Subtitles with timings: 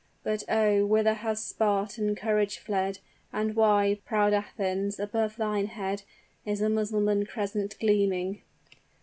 [0.23, 0.83] "But oh!
[0.83, 2.97] whither has Spartan courage fled?
[3.31, 4.99] And why, proud Athens!
[4.99, 6.01] above thine head
[6.43, 8.41] Is the Mussulman crescent gleaming?